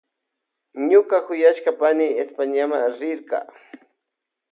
[0.89, 3.39] Ñuka kuyashka pani Españama rirka.